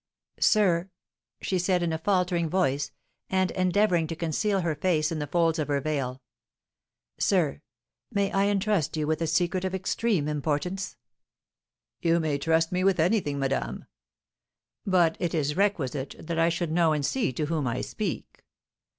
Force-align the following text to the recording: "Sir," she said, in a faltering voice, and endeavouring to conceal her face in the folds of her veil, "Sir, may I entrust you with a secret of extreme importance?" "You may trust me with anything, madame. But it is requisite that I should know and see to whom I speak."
"Sir," 0.39 0.89
she 1.41 1.59
said, 1.59 1.83
in 1.83 1.93
a 1.93 1.99
faltering 1.99 2.49
voice, 2.49 2.91
and 3.29 3.51
endeavouring 3.51 4.07
to 4.07 4.15
conceal 4.15 4.61
her 4.61 4.73
face 4.73 5.11
in 5.11 5.19
the 5.19 5.27
folds 5.27 5.59
of 5.59 5.67
her 5.67 5.79
veil, 5.79 6.23
"Sir, 7.19 7.61
may 8.11 8.31
I 8.31 8.47
entrust 8.47 8.97
you 8.97 9.05
with 9.05 9.21
a 9.21 9.27
secret 9.27 9.63
of 9.63 9.75
extreme 9.75 10.27
importance?" 10.27 10.97
"You 12.01 12.19
may 12.19 12.39
trust 12.39 12.71
me 12.71 12.83
with 12.83 12.99
anything, 12.99 13.37
madame. 13.37 13.85
But 14.87 15.17
it 15.19 15.35
is 15.35 15.55
requisite 15.55 16.15
that 16.17 16.39
I 16.39 16.49
should 16.49 16.71
know 16.71 16.93
and 16.93 17.05
see 17.05 17.31
to 17.33 17.45
whom 17.45 17.67
I 17.67 17.81
speak." 17.81 18.43